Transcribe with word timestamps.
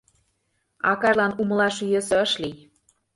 Акажлан 0.91 1.31
умылаш 1.41 1.75
йӧсӧ 1.91 2.15
ыш 2.25 2.31
лий. 2.41 2.57